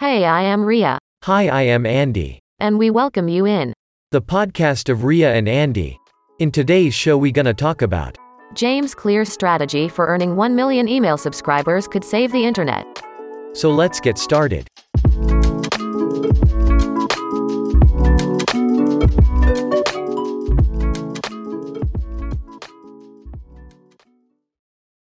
Hey, 0.00 0.24
I 0.24 0.40
am 0.40 0.64
Ria, 0.64 0.96
Hi, 1.24 1.48
I 1.48 1.60
am 1.60 1.84
Andy, 1.84 2.38
and 2.58 2.78
we 2.78 2.88
welcome 2.88 3.28
you 3.28 3.44
in. 3.46 3.74
the 4.12 4.22
podcast 4.22 4.88
of 4.88 5.04
Ria 5.04 5.34
and 5.34 5.46
Andy. 5.46 5.98
In 6.38 6.50
today's 6.50 6.94
show, 6.94 7.18
we 7.18 7.30
gonna 7.30 7.52
talk 7.52 7.82
about 7.82 8.16
James 8.54 8.94
Clear's 8.94 9.30
strategy 9.30 9.90
for 9.90 10.06
earning 10.06 10.36
1 10.36 10.56
million 10.56 10.88
email 10.88 11.18
subscribers 11.18 11.86
could 11.86 12.02
save 12.02 12.32
the 12.32 12.42
internet. 12.42 12.86
So 13.52 13.70
let's 13.70 14.00
get 14.00 14.16
started. 14.16 14.66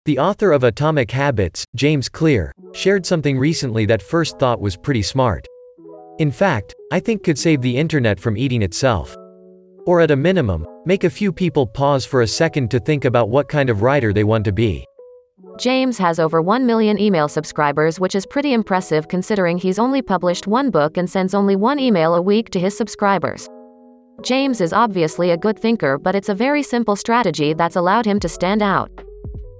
The 0.10 0.18
author 0.18 0.54
of 0.54 0.64
Atomic 0.64 1.12
Habits, 1.12 1.68
James 1.75 2.10
Clear, 2.10 2.52
shared 2.73 3.05
something 3.05 3.38
recently 3.38 3.86
that 3.86 4.02
first 4.02 4.39
thought 4.39 4.60
was 4.60 4.75
pretty 4.75 5.04
smart. 5.04 5.46
In 6.18 6.32
fact, 6.32 6.74
I 6.92 7.00
think 7.00 7.24
could 7.24 7.38
save 7.38 7.61
the 7.61 7.78
internet 7.78 8.20
from 8.20 8.36
eating 8.36 8.64
itself. 8.64 9.15
Or 9.86 10.01
at 10.01 10.10
a 10.10 10.15
minimum, 10.15 10.65
make 10.84 11.04
a 11.04 11.11
few 11.11 11.32
people 11.32 11.68
pause 11.68 12.07
for 12.07 12.24
a 12.24 12.28
second 12.28 12.71
to 12.71 12.79
think 12.79 13.06
about 13.06 13.29
what 13.29 13.50
kind 13.50 13.70
of 13.70 13.84
writer 13.84 14.11
they 14.11 14.24
want 14.24 14.46
to 14.46 14.51
be. 14.51 14.84
James 15.60 16.00
has 16.00 16.20
over 16.20 16.42
1 16.42 16.65
million 16.65 17.00
email 17.00 17.28
subscribers, 17.28 18.00
which 18.00 18.15
is 18.15 18.26
pretty 18.26 18.54
impressive 18.54 19.07
considering 19.10 19.60
he's 19.60 19.78
only 19.78 20.01
published 20.01 20.48
one 20.48 20.71
book 20.71 20.98
and 20.98 21.07
sends 21.07 21.36
only 21.36 21.56
one 21.56 21.78
email 21.78 22.15
a 22.15 22.21
week 22.23 22.50
to 22.50 22.60
his 22.60 22.76
subscribers. 22.76 23.48
James 24.23 24.60
is 24.60 24.73
obviously 24.73 25.29
a 25.29 25.37
good 25.37 25.60
thinker, 25.60 26.00
but 26.00 26.15
it's 26.15 26.29
a 26.29 26.34
very 26.34 26.64
simple 26.64 26.96
strategy 26.96 27.54
that's 27.54 27.76
allowed 27.76 28.07
him 28.07 28.20
to 28.20 28.28
stand 28.28 28.64
out. 28.64 28.89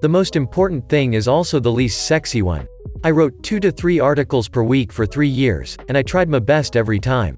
The 0.02 0.08
most 0.08 0.34
important 0.34 0.88
thing 0.88 1.12
is 1.12 1.28
also 1.28 1.60
the 1.60 1.70
least 1.70 2.06
sexy 2.06 2.40
one. 2.40 2.66
I 3.04 3.10
wrote 3.10 3.42
two 3.42 3.60
to 3.60 3.70
three 3.70 4.00
articles 4.00 4.48
per 4.48 4.62
week 4.62 4.94
for 4.94 5.04
three 5.04 5.28
years, 5.28 5.76
and 5.88 5.98
I 5.98 6.02
tried 6.02 6.30
my 6.30 6.38
best 6.38 6.74
every 6.74 6.98
time. 6.98 7.36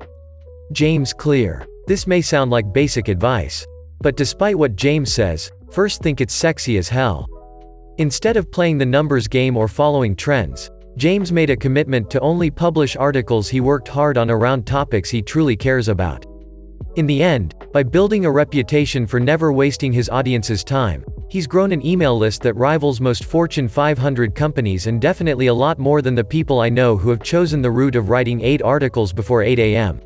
James 0.70 1.12
Clear. 1.12 1.66
This 1.88 2.06
may 2.06 2.22
sound 2.22 2.52
like 2.52 2.72
basic 2.72 3.08
advice. 3.08 3.66
But 4.00 4.16
despite 4.16 4.56
what 4.56 4.76
James 4.76 5.12
says, 5.12 5.50
first 5.72 6.02
think 6.02 6.20
it's 6.20 6.34
sexy 6.34 6.78
as 6.78 6.88
hell. 6.88 7.26
Instead 7.98 8.36
of 8.36 8.52
playing 8.52 8.78
the 8.78 8.86
numbers 8.86 9.26
game 9.26 9.56
or 9.56 9.66
following 9.66 10.14
trends, 10.14 10.70
James 10.96 11.32
made 11.32 11.50
a 11.50 11.56
commitment 11.56 12.10
to 12.10 12.20
only 12.20 12.48
publish 12.48 12.94
articles 12.94 13.48
he 13.48 13.60
worked 13.60 13.88
hard 13.88 14.16
on 14.16 14.30
around 14.30 14.68
topics 14.68 15.10
he 15.10 15.20
truly 15.20 15.56
cares 15.56 15.88
about. 15.88 16.24
In 16.94 17.06
the 17.06 17.24
end, 17.24 17.56
by 17.72 17.82
building 17.82 18.24
a 18.24 18.30
reputation 18.30 19.06
for 19.06 19.18
never 19.18 19.52
wasting 19.52 19.92
his 19.92 20.08
audience's 20.10 20.62
time, 20.62 21.04
he's 21.32 21.46
grown 21.46 21.72
an 21.72 21.86
email 21.86 22.18
list 22.18 22.42
that 22.42 22.52
rivals 22.56 23.00
most 23.00 23.24
Fortune 23.24 23.66
500 23.66 24.34
companies 24.34 24.86
and 24.86 25.00
definitely 25.00 25.46
a 25.46 25.54
lot 25.54 25.78
more 25.78 26.02
than 26.02 26.14
the 26.14 26.22
people 26.22 26.60
I 26.60 26.68
know 26.68 26.94
who 26.94 27.08
have 27.08 27.22
chosen 27.22 27.62
the 27.62 27.70
route 27.70 27.96
of 27.96 28.10
writing 28.10 28.42
8 28.42 28.60
articles 28.60 29.14
before 29.14 29.42
8 29.42 29.58
a.m. 29.58 29.98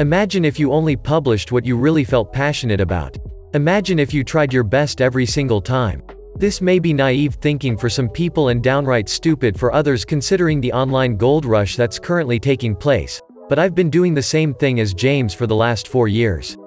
Imagine 0.00 0.44
if 0.44 0.58
you 0.58 0.70
only 0.70 0.96
published 0.96 1.50
what 1.50 1.64
you 1.64 1.78
really 1.78 2.04
felt 2.04 2.30
passionate 2.34 2.78
about. 2.78 3.16
Imagine 3.54 3.98
if 3.98 4.12
you 4.12 4.22
tried 4.22 4.52
your 4.52 4.62
best 4.62 5.00
every 5.00 5.24
single 5.24 5.62
time. 5.62 6.02
This 6.36 6.60
may 6.60 6.78
be 6.78 6.92
naive 6.92 7.36
thinking 7.36 7.78
for 7.78 7.88
some 7.88 8.10
people 8.10 8.48
and 8.48 8.62
downright 8.62 9.08
stupid 9.08 9.58
for 9.58 9.72
others 9.72 10.04
considering 10.04 10.60
the 10.60 10.74
online 10.74 11.16
gold 11.16 11.46
rush 11.46 11.74
that's 11.74 11.98
currently 11.98 12.38
taking 12.38 12.76
place, 12.76 13.18
but 13.48 13.58
I've 13.58 13.74
been 13.74 13.88
doing 13.88 14.12
the 14.12 14.22
same 14.22 14.52
thing 14.52 14.78
as 14.78 14.92
James 14.92 15.32
for 15.32 15.46
the 15.46 15.56
last 15.56 15.88
four 15.88 16.06
years. 16.06 16.58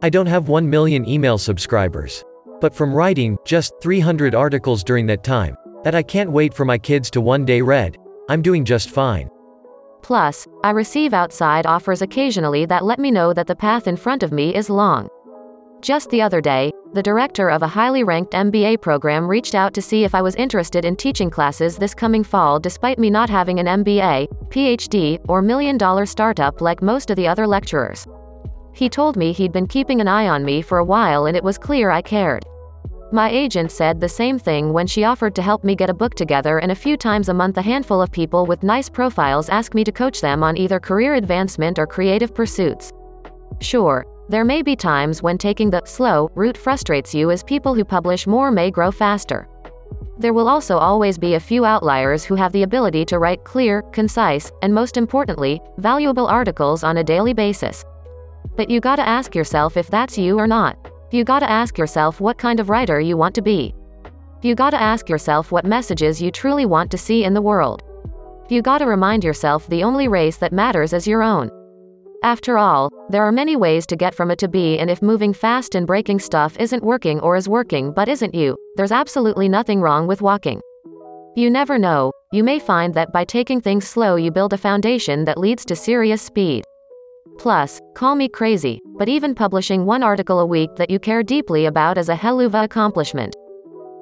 I 0.00 0.08
don't 0.08 0.24
have 0.24 0.48
1 0.48 0.70
million 0.70 1.06
email 1.06 1.36
subscribers. 1.36 2.24
But 2.60 2.74
from 2.74 2.94
writing 2.94 3.36
just 3.44 3.74
300 3.82 4.34
articles 4.34 4.82
during 4.82 5.06
that 5.06 5.22
time, 5.22 5.56
that 5.84 5.94
I 5.94 6.02
can't 6.02 6.32
wait 6.32 6.54
for 6.54 6.64
my 6.64 6.78
kids 6.78 7.10
to 7.10 7.20
one 7.20 7.44
day 7.44 7.60
read, 7.60 7.98
I'm 8.28 8.42
doing 8.42 8.64
just 8.64 8.90
fine. 8.90 9.28
Plus, 10.02 10.46
I 10.64 10.70
receive 10.70 11.12
outside 11.12 11.66
offers 11.66 12.00
occasionally 12.00 12.64
that 12.66 12.84
let 12.84 12.98
me 12.98 13.10
know 13.10 13.32
that 13.32 13.46
the 13.46 13.56
path 13.56 13.86
in 13.88 13.96
front 13.96 14.22
of 14.22 14.32
me 14.32 14.54
is 14.54 14.70
long. 14.70 15.08
Just 15.82 16.08
the 16.10 16.22
other 16.22 16.40
day, 16.40 16.72
the 16.94 17.02
director 17.02 17.50
of 17.50 17.62
a 17.62 17.68
highly 17.68 18.02
ranked 18.02 18.32
MBA 18.32 18.80
program 18.80 19.28
reached 19.28 19.54
out 19.54 19.74
to 19.74 19.82
see 19.82 20.04
if 20.04 20.14
I 20.14 20.22
was 20.22 20.34
interested 20.36 20.84
in 20.84 20.96
teaching 20.96 21.28
classes 21.28 21.76
this 21.76 21.94
coming 21.94 22.24
fall 22.24 22.58
despite 22.58 22.98
me 22.98 23.10
not 23.10 23.28
having 23.28 23.60
an 23.60 23.84
MBA, 23.84 24.28
PhD, 24.48 25.20
or 25.28 25.42
million 25.42 25.76
dollar 25.76 26.06
startup 26.06 26.60
like 26.60 26.82
most 26.82 27.10
of 27.10 27.16
the 27.16 27.28
other 27.28 27.46
lecturers. 27.46 28.06
He 28.76 28.90
told 28.90 29.16
me 29.16 29.32
he'd 29.32 29.52
been 29.52 29.66
keeping 29.66 30.02
an 30.02 30.08
eye 30.08 30.28
on 30.28 30.44
me 30.44 30.60
for 30.60 30.76
a 30.76 30.84
while 30.84 31.24
and 31.24 31.34
it 31.34 31.42
was 31.42 31.56
clear 31.56 31.90
I 31.90 32.02
cared. 32.02 32.44
My 33.10 33.30
agent 33.30 33.72
said 33.72 33.98
the 33.98 34.08
same 34.08 34.38
thing 34.38 34.70
when 34.70 34.86
she 34.86 35.04
offered 35.04 35.34
to 35.36 35.42
help 35.42 35.64
me 35.64 35.74
get 35.74 35.88
a 35.88 35.94
book 35.94 36.14
together, 36.14 36.58
and 36.58 36.70
a 36.70 36.74
few 36.74 36.98
times 36.98 37.30
a 37.30 37.34
month, 37.34 37.56
a 37.56 37.62
handful 37.62 38.02
of 38.02 38.12
people 38.12 38.44
with 38.44 38.62
nice 38.62 38.90
profiles 38.90 39.48
ask 39.48 39.74
me 39.74 39.82
to 39.84 39.92
coach 39.92 40.20
them 40.20 40.42
on 40.42 40.58
either 40.58 40.78
career 40.78 41.14
advancement 41.14 41.78
or 41.78 41.86
creative 41.86 42.34
pursuits. 42.34 42.92
Sure, 43.60 44.04
there 44.28 44.44
may 44.44 44.60
be 44.60 44.76
times 44.76 45.22
when 45.22 45.38
taking 45.38 45.70
the 45.70 45.82
slow 45.86 46.30
route 46.34 46.58
frustrates 46.58 47.14
you, 47.14 47.30
as 47.30 47.42
people 47.44 47.74
who 47.74 47.84
publish 47.84 48.26
more 48.26 48.50
may 48.50 48.70
grow 48.70 48.90
faster. 48.90 49.48
There 50.18 50.34
will 50.34 50.48
also 50.48 50.76
always 50.76 51.16
be 51.16 51.34
a 51.34 51.40
few 51.40 51.64
outliers 51.64 52.24
who 52.24 52.34
have 52.34 52.52
the 52.52 52.64
ability 52.64 53.06
to 53.06 53.18
write 53.18 53.44
clear, 53.44 53.80
concise, 53.92 54.52
and 54.60 54.74
most 54.74 54.98
importantly, 54.98 55.60
valuable 55.78 56.26
articles 56.26 56.84
on 56.84 56.98
a 56.98 57.04
daily 57.04 57.32
basis. 57.32 57.82
But 58.56 58.70
you 58.70 58.80
gotta 58.80 59.06
ask 59.06 59.34
yourself 59.34 59.76
if 59.76 59.88
that's 59.88 60.16
you 60.16 60.38
or 60.38 60.46
not. 60.46 60.76
You 61.10 61.24
gotta 61.24 61.48
ask 61.48 61.78
yourself 61.78 62.20
what 62.20 62.38
kind 62.38 62.58
of 62.58 62.70
writer 62.70 63.00
you 63.00 63.16
want 63.16 63.34
to 63.36 63.42
be. 63.42 63.74
You 64.42 64.54
gotta 64.54 64.80
ask 64.80 65.08
yourself 65.08 65.52
what 65.52 65.64
messages 65.64 66.20
you 66.20 66.30
truly 66.30 66.66
want 66.66 66.90
to 66.90 66.98
see 66.98 67.24
in 67.24 67.34
the 67.34 67.42
world. 67.42 67.82
You 68.48 68.62
gotta 68.62 68.86
remind 68.86 69.24
yourself 69.24 69.66
the 69.66 69.82
only 69.82 70.08
race 70.08 70.36
that 70.38 70.52
matters 70.52 70.92
is 70.92 71.06
your 71.06 71.22
own. 71.22 71.50
After 72.22 72.56
all, 72.56 72.90
there 73.10 73.22
are 73.22 73.32
many 73.32 73.56
ways 73.56 73.86
to 73.86 73.96
get 73.96 74.14
from 74.14 74.30
A 74.30 74.36
to 74.36 74.48
B, 74.48 74.78
and 74.78 74.90
if 74.90 75.02
moving 75.02 75.32
fast 75.32 75.74
and 75.74 75.86
breaking 75.86 76.18
stuff 76.18 76.56
isn't 76.58 76.82
working 76.82 77.20
or 77.20 77.36
is 77.36 77.48
working 77.48 77.92
but 77.92 78.08
isn't 78.08 78.34
you, 78.34 78.56
there's 78.76 78.92
absolutely 78.92 79.48
nothing 79.48 79.80
wrong 79.80 80.06
with 80.06 80.22
walking. 80.22 80.60
You 81.36 81.50
never 81.50 81.78
know, 81.78 82.12
you 82.32 82.42
may 82.42 82.58
find 82.58 82.94
that 82.94 83.12
by 83.12 83.24
taking 83.24 83.60
things 83.60 83.86
slow, 83.86 84.16
you 84.16 84.30
build 84.30 84.54
a 84.54 84.58
foundation 84.58 85.24
that 85.26 85.38
leads 85.38 85.64
to 85.66 85.76
serious 85.76 86.22
speed. 86.22 86.64
Plus, 87.38 87.80
call 87.94 88.14
me 88.14 88.28
crazy, 88.28 88.80
but 88.98 89.08
even 89.08 89.34
publishing 89.34 89.84
one 89.84 90.02
article 90.02 90.40
a 90.40 90.46
week 90.46 90.70
that 90.76 90.90
you 90.90 90.98
care 90.98 91.22
deeply 91.22 91.66
about 91.66 91.98
is 91.98 92.08
a 92.08 92.16
helluva 92.16 92.64
accomplishment. 92.64 93.36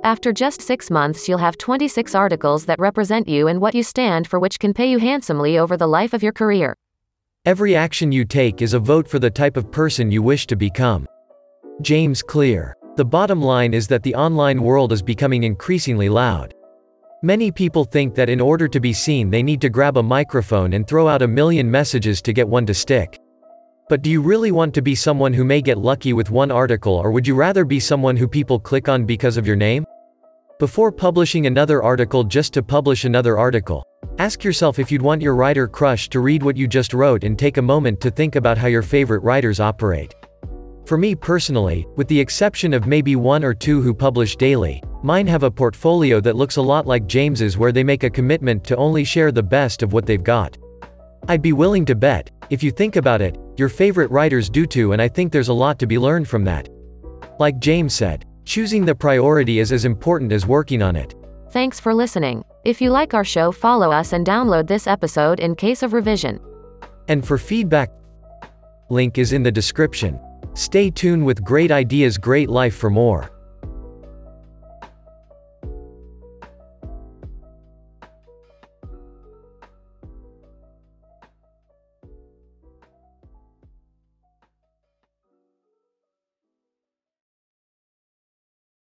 After 0.04 0.32
just 0.32 0.60
six 0.60 0.90
months, 0.90 1.28
you'll 1.28 1.38
have 1.38 1.56
26 1.56 2.14
articles 2.14 2.66
that 2.66 2.78
represent 2.78 3.26
you 3.26 3.48
and 3.48 3.60
what 3.60 3.74
you 3.74 3.82
stand 3.82 4.26
for, 4.26 4.38
which 4.38 4.58
can 4.58 4.74
pay 4.74 4.90
you 4.90 4.98
handsomely 4.98 5.58
over 5.58 5.76
the 5.76 5.86
life 5.86 6.12
of 6.12 6.22
your 6.22 6.32
career. 6.32 6.76
Every 7.46 7.74
action 7.74 8.12
you 8.12 8.24
take 8.24 8.62
is 8.62 8.74
a 8.74 8.78
vote 8.78 9.08
for 9.08 9.18
the 9.18 9.30
type 9.30 9.56
of 9.56 9.70
person 9.70 10.10
you 10.10 10.22
wish 10.22 10.46
to 10.48 10.56
become. 10.56 11.06
James 11.82 12.22
Clear. 12.22 12.76
The 12.96 13.04
bottom 13.04 13.42
line 13.42 13.74
is 13.74 13.88
that 13.88 14.02
the 14.02 14.14
online 14.14 14.62
world 14.62 14.92
is 14.92 15.02
becoming 15.02 15.44
increasingly 15.44 16.08
loud. 16.08 16.54
Many 17.24 17.50
people 17.50 17.84
think 17.84 18.14
that 18.16 18.28
in 18.28 18.38
order 18.38 18.68
to 18.68 18.78
be 18.78 18.92
seen, 18.92 19.30
they 19.30 19.42
need 19.42 19.62
to 19.62 19.70
grab 19.70 19.96
a 19.96 20.02
microphone 20.02 20.74
and 20.74 20.86
throw 20.86 21.08
out 21.08 21.22
a 21.22 21.26
million 21.26 21.70
messages 21.70 22.20
to 22.20 22.34
get 22.34 22.46
one 22.46 22.66
to 22.66 22.74
stick. 22.74 23.18
But 23.88 24.02
do 24.02 24.10
you 24.10 24.20
really 24.20 24.52
want 24.52 24.74
to 24.74 24.82
be 24.82 24.94
someone 24.94 25.32
who 25.32 25.42
may 25.42 25.62
get 25.62 25.78
lucky 25.78 26.12
with 26.12 26.30
one 26.30 26.50
article, 26.50 26.92
or 26.92 27.10
would 27.12 27.26
you 27.26 27.34
rather 27.34 27.64
be 27.64 27.80
someone 27.80 28.14
who 28.14 28.28
people 28.28 28.60
click 28.60 28.90
on 28.90 29.06
because 29.06 29.38
of 29.38 29.46
your 29.46 29.56
name? 29.56 29.86
Before 30.58 30.92
publishing 30.92 31.46
another 31.46 31.82
article 31.82 32.24
just 32.24 32.52
to 32.52 32.62
publish 32.62 33.06
another 33.06 33.38
article, 33.38 33.86
ask 34.18 34.44
yourself 34.44 34.78
if 34.78 34.92
you'd 34.92 35.00
want 35.00 35.22
your 35.22 35.34
writer 35.34 35.66
crush 35.66 36.10
to 36.10 36.20
read 36.20 36.42
what 36.42 36.58
you 36.58 36.68
just 36.68 36.92
wrote 36.92 37.24
and 37.24 37.38
take 37.38 37.56
a 37.56 37.62
moment 37.62 38.02
to 38.02 38.10
think 38.10 38.36
about 38.36 38.58
how 38.58 38.66
your 38.66 38.82
favorite 38.82 39.22
writers 39.22 39.60
operate. 39.60 40.14
For 40.84 40.98
me 40.98 41.14
personally, 41.14 41.86
with 41.96 42.06
the 42.08 42.20
exception 42.20 42.74
of 42.74 42.86
maybe 42.86 43.16
one 43.16 43.44
or 43.44 43.54
two 43.54 43.80
who 43.80 43.94
publish 43.94 44.36
daily, 44.36 44.82
mine 45.04 45.26
have 45.26 45.42
a 45.42 45.50
portfolio 45.50 46.18
that 46.18 46.34
looks 46.34 46.56
a 46.56 46.62
lot 46.62 46.86
like 46.86 47.06
James's 47.06 47.58
where 47.58 47.72
they 47.72 47.84
make 47.84 48.04
a 48.04 48.10
commitment 48.10 48.64
to 48.64 48.74
only 48.76 49.04
share 49.04 49.30
the 49.30 49.42
best 49.42 49.82
of 49.82 49.92
what 49.92 50.06
they've 50.06 50.24
got. 50.24 50.56
I'd 51.28 51.42
be 51.42 51.52
willing 51.52 51.84
to 51.84 51.94
bet, 51.94 52.30
if 52.48 52.62
you 52.62 52.70
think 52.70 52.96
about 52.96 53.20
it, 53.20 53.36
your 53.58 53.68
favorite 53.68 54.10
writers 54.10 54.48
do 54.48 54.64
too, 54.64 54.92
and 54.92 55.02
I 55.02 55.08
think 55.08 55.30
there's 55.30 55.48
a 55.48 55.52
lot 55.52 55.78
to 55.80 55.86
be 55.86 55.98
learned 55.98 56.26
from 56.26 56.42
that. 56.44 56.70
Like 57.38 57.58
James 57.58 57.92
said, 57.92 58.24
choosing 58.46 58.86
the 58.86 58.94
priority 58.94 59.58
is 59.58 59.72
as 59.72 59.84
important 59.84 60.32
as 60.32 60.46
working 60.46 60.80
on 60.80 60.96
it. 60.96 61.14
Thanks 61.50 61.78
for 61.78 61.92
listening. 61.92 62.42
If 62.64 62.80
you 62.80 62.90
like 62.90 63.12
our 63.12 63.24
show, 63.24 63.52
follow 63.52 63.92
us 63.92 64.14
and 64.14 64.26
download 64.26 64.66
this 64.66 64.86
episode 64.86 65.38
in 65.38 65.54
case 65.54 65.82
of 65.82 65.92
revision. 65.92 66.40
And 67.08 67.26
for 67.26 67.36
feedback, 67.36 67.90
link 68.88 69.18
is 69.18 69.34
in 69.34 69.42
the 69.42 69.52
description. 69.52 70.18
Stay 70.54 70.88
tuned 70.88 71.26
with 71.26 71.44
great 71.44 71.70
ideas, 71.70 72.16
great 72.16 72.48
life 72.48 72.74
for 72.74 72.88
more. 72.88 73.33